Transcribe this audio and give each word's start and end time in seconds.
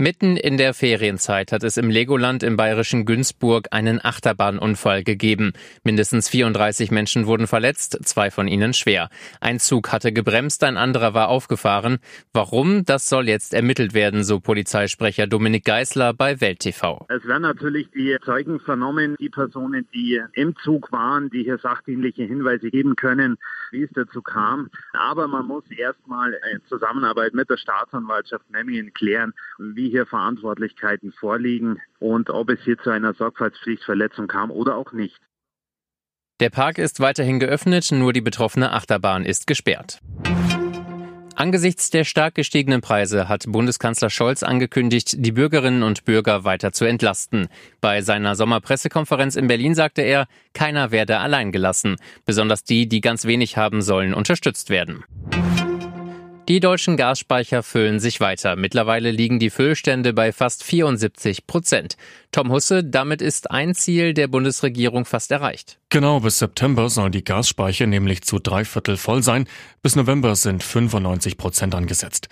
Mitten 0.00 0.36
in 0.36 0.58
der 0.58 0.74
Ferienzeit 0.74 1.50
hat 1.50 1.64
es 1.64 1.76
im 1.76 1.90
Legoland 1.90 2.44
im 2.44 2.56
bayerischen 2.56 3.04
Günzburg 3.04 3.66
einen 3.72 3.98
Achterbahnunfall 4.00 5.02
gegeben. 5.02 5.54
Mindestens 5.82 6.28
34 6.28 6.92
Menschen 6.92 7.26
wurden 7.26 7.48
verletzt, 7.48 7.98
zwei 8.04 8.30
von 8.30 8.46
ihnen 8.46 8.74
schwer. 8.74 9.08
Ein 9.40 9.58
Zug 9.58 9.90
hatte 9.90 10.12
gebremst, 10.12 10.62
ein 10.62 10.76
anderer 10.76 11.14
war 11.14 11.26
aufgefahren. 11.26 11.98
Warum? 12.32 12.84
Das 12.84 13.08
soll 13.08 13.26
jetzt 13.26 13.52
ermittelt 13.52 13.92
werden, 13.92 14.22
so 14.22 14.38
Polizeisprecher 14.38 15.26
Dominik 15.26 15.64
Geisler 15.64 16.14
bei 16.14 16.40
Welt 16.40 16.60
TV. 16.60 17.04
Es 17.08 17.26
werden 17.26 17.42
natürlich 17.42 17.90
die 17.90 18.16
Zeugen 18.24 18.60
vernommen, 18.60 19.16
die 19.18 19.30
Personen, 19.30 19.88
die 19.92 20.22
im 20.34 20.54
Zug 20.62 20.92
waren, 20.92 21.28
die 21.28 21.42
hier 21.42 21.58
sachdienliche 21.58 22.22
Hinweise 22.22 22.70
geben 22.70 22.94
können, 22.94 23.36
wie 23.72 23.82
es 23.82 23.90
dazu 23.94 24.22
kam. 24.22 24.70
Aber 24.92 25.26
man 25.26 25.48
muss 25.48 25.64
erstmal 25.72 26.38
in 26.52 26.60
Zusammenarbeit 26.68 27.34
mit 27.34 27.50
der 27.50 27.56
Staatsanwaltschaft 27.56 28.48
Memmingen 28.52 28.94
klären, 28.94 29.34
wie 29.58 29.87
hier 29.88 30.06
Verantwortlichkeiten 30.06 31.12
vorliegen 31.12 31.80
und 31.98 32.30
ob 32.30 32.50
es 32.50 32.60
hier 32.64 32.78
zu 32.78 32.90
einer 32.90 33.14
Sorgfaltspflichtverletzung 33.14 34.26
kam 34.26 34.50
oder 34.50 34.76
auch 34.76 34.92
nicht. 34.92 35.20
Der 36.40 36.50
Park 36.50 36.78
ist 36.78 37.00
weiterhin 37.00 37.40
geöffnet, 37.40 37.90
nur 37.90 38.12
die 38.12 38.20
betroffene 38.20 38.72
Achterbahn 38.72 39.24
ist 39.24 39.48
gesperrt. 39.48 40.00
Angesichts 41.38 41.90
der 41.90 42.02
stark 42.02 42.34
gestiegenen 42.34 42.80
Preise 42.80 43.28
hat 43.28 43.44
Bundeskanzler 43.46 44.10
Scholz 44.10 44.42
angekündigt, 44.42 45.14
die 45.18 45.30
Bürgerinnen 45.30 45.84
und 45.84 46.04
Bürger 46.04 46.42
weiter 46.42 46.72
zu 46.72 46.84
entlasten. 46.84 47.46
Bei 47.80 48.02
seiner 48.02 48.34
Sommerpressekonferenz 48.34 49.36
in 49.36 49.46
Berlin 49.46 49.76
sagte 49.76 50.02
er, 50.02 50.26
keiner 50.52 50.90
werde 50.90 51.20
allein 51.20 51.52
gelassen. 51.52 51.94
Besonders 52.24 52.64
die, 52.64 52.88
die 52.88 53.00
ganz 53.00 53.24
wenig 53.24 53.56
haben 53.56 53.82
sollen, 53.82 54.14
unterstützt 54.14 54.68
werden. 54.68 55.04
Die 56.48 56.60
deutschen 56.60 56.96
Gasspeicher 56.96 57.62
füllen 57.62 58.00
sich 58.00 58.20
weiter. 58.20 58.56
Mittlerweile 58.56 59.10
liegen 59.10 59.38
die 59.38 59.50
Füllstände 59.50 60.14
bei 60.14 60.32
fast 60.32 60.64
74 60.64 61.46
Prozent. 61.46 61.98
Tom 62.32 62.50
Husse, 62.50 62.82
damit 62.82 63.20
ist 63.20 63.50
ein 63.50 63.74
Ziel 63.74 64.14
der 64.14 64.28
Bundesregierung 64.28 65.04
fast 65.04 65.30
erreicht. 65.30 65.78
Genau, 65.90 66.20
bis 66.20 66.38
September 66.38 66.88
sollen 66.88 67.12
die 67.12 67.22
Gasspeicher 67.22 67.86
nämlich 67.86 68.22
zu 68.22 68.38
drei 68.38 68.64
Viertel 68.64 68.96
voll 68.96 69.22
sein. 69.22 69.46
Bis 69.82 69.94
November 69.94 70.34
sind 70.36 70.62
95 70.62 71.36
Prozent 71.36 71.74
angesetzt. 71.74 72.28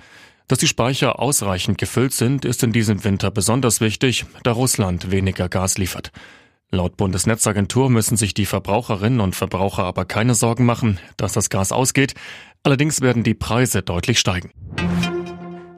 Dass 0.48 0.60
die 0.60 0.68
Speicher 0.68 1.18
ausreichend 1.18 1.76
gefüllt 1.76 2.14
sind, 2.14 2.46
ist 2.46 2.62
in 2.62 2.72
diesem 2.72 3.04
Winter 3.04 3.30
besonders 3.30 3.82
wichtig, 3.82 4.24
da 4.44 4.52
Russland 4.52 5.10
weniger 5.10 5.50
Gas 5.50 5.76
liefert. 5.76 6.10
Laut 6.72 6.96
Bundesnetzagentur 6.96 7.90
müssen 7.90 8.16
sich 8.16 8.34
die 8.34 8.46
Verbraucherinnen 8.46 9.20
und 9.20 9.36
Verbraucher 9.36 9.84
aber 9.84 10.04
keine 10.04 10.34
Sorgen 10.34 10.64
machen, 10.64 10.98
dass 11.16 11.32
das 11.32 11.48
Gas 11.48 11.70
ausgeht. 11.70 12.14
Allerdings 12.64 13.00
werden 13.00 13.22
die 13.22 13.34
Preise 13.34 13.82
deutlich 13.82 14.18
steigen. 14.18 14.50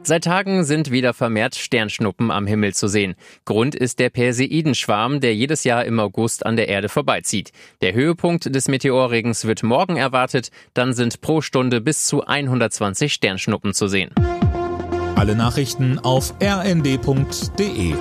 Seit 0.03 0.25
Tagen 0.25 0.65
sind 0.65 0.91
wieder 0.91 1.13
vermehrt 1.13 1.55
Sternschnuppen 1.55 2.31
am 2.31 2.47
Himmel 2.47 2.75
zu 2.75 2.89
sehen. 2.89 3.15
Grund 3.45 3.75
ist 3.75 3.99
der 3.99 4.09
Perseidenschwarm, 4.09 5.21
der 5.21 5.35
jedes 5.35 5.65
Jahr 5.65 5.85
im 5.85 6.01
August 6.01 6.47
an 6.47 6.57
der 6.57 6.69
Erde 6.69 6.89
vorbeizieht. 6.89 7.53
Der 7.83 7.93
Höhepunkt 7.93 8.55
des 8.55 8.69
Meteorregens 8.69 9.45
wird 9.45 9.63
morgen 9.63 9.97
erwartet, 9.97 10.49
dann 10.73 10.95
sind 10.95 11.21
pro 11.21 11.43
Stunde 11.43 11.83
bis 11.83 12.07
zu 12.07 12.25
120 12.25 13.13
Sternschnuppen 13.13 13.75
zu 13.75 13.89
sehen. 13.89 14.15
Alle 15.17 15.37
Nachrichten 15.37 15.99
auf 15.99 16.33
rnd.de 16.43 17.93